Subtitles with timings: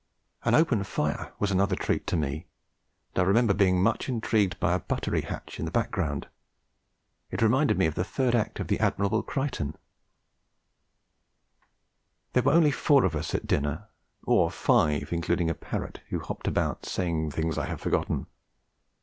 [0.43, 2.47] An open fire was another treat to me;
[3.13, 6.27] and I remember being much intrigued by a buttery hatch in the background.
[7.29, 9.75] It reminded me of the third act of The Admirable Crichton.
[12.33, 13.89] There were only four of us at dinner,
[14.23, 18.25] or five including a parrot who hopped about saying things I have forgotten.